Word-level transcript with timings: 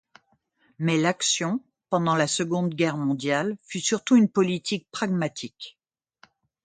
Mais 0.79 0.97
l'action 0.99 1.63
pendant 1.91 2.15
la 2.15 2.25
Seconde 2.25 2.73
Guerre 2.73 2.97
mondiale 2.97 3.55
fut 3.61 3.81
surtout 3.81 4.15
une 4.15 4.29
politique 4.31 4.87
pragmatique. 4.89 5.77